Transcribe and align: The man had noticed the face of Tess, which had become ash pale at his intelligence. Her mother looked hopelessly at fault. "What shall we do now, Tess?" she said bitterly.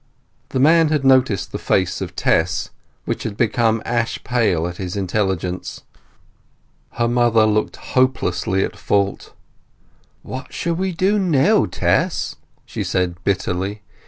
The 0.49 0.59
man 0.59 0.87
had 0.89 1.05
noticed 1.05 1.51
the 1.51 1.59
face 1.59 2.01
of 2.01 2.15
Tess, 2.15 2.71
which 3.05 3.21
had 3.21 3.37
become 3.37 3.83
ash 3.85 4.23
pale 4.23 4.65
at 4.65 4.77
his 4.77 4.95
intelligence. 4.97 5.81
Her 6.93 7.07
mother 7.07 7.45
looked 7.45 7.75
hopelessly 7.93 8.63
at 8.65 8.75
fault. 8.75 9.35
"What 10.23 10.51
shall 10.53 10.73
we 10.73 10.91
do 10.91 11.19
now, 11.19 11.67
Tess?" 11.67 12.37
she 12.65 12.83
said 12.83 13.23
bitterly. 13.23 13.83